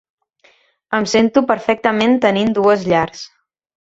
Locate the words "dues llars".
2.61-3.23